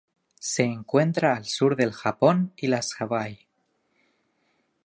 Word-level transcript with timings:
Se 0.39 0.63
encuentra 0.63 1.35
al 1.35 1.45
sur 1.45 1.75
del 1.75 1.91
Japón 1.91 2.53
y 2.57 2.65
las 2.65 2.99
Hawaii. 2.99 3.45